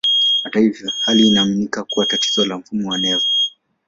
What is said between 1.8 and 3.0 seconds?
kuwa tatizo la mfumo wa